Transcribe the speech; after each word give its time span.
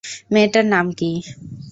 মেয়েটার 0.33 0.65
নাম 0.73 0.85
কী? 0.99 1.11